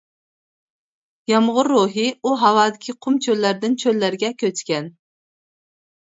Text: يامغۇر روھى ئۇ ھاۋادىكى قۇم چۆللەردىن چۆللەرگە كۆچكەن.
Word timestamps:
يامغۇر 1.31 1.69
روھى 1.71 2.05
ئۇ 2.23 2.31
ھاۋادىكى 2.45 2.97
قۇم 3.07 3.21
چۆللەردىن 3.27 3.79
چۆللەرگە 3.85 4.33
كۆچكەن. 4.43 4.91